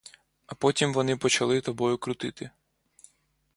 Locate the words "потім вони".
0.55-1.17